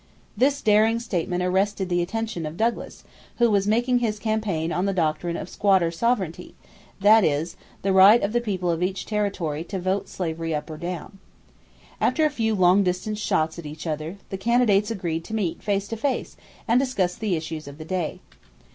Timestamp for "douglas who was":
2.57-3.67